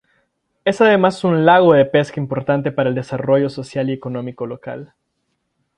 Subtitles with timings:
[0.65, 4.95] Es además un lago de pesca importante para el desarrollo social y económico local.